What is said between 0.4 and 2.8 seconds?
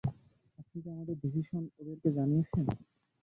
আপনি কি আপনার ডিসিশন ওদেরকে জানিয়েছেন?